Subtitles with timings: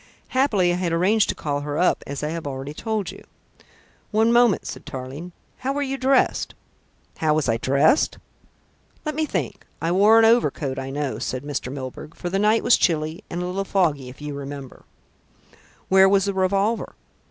[0.29, 3.23] Happily I had arranged to call her up, as I have already told you."
[4.09, 5.31] "One moment," said Tarling.
[5.59, 6.55] "How were you dressed?"
[7.17, 8.17] "How was I dressed?
[9.05, 9.63] Let me think.
[9.79, 11.71] I wore a heavy overcoat, I know," said Mr.
[11.71, 14.85] Milburgh, "for the night was chilly and a little foggy, if you remember."
[15.87, 16.95] "Where was the revolver?"